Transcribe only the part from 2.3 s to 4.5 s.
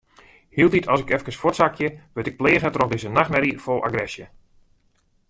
pleage troch dizze nachtmerje fol agresje.